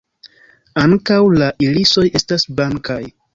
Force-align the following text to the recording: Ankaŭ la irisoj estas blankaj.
Ankaŭ 0.83 1.19
la 1.41 1.49
irisoj 1.67 2.07
estas 2.21 2.47
blankaj. 2.63 3.01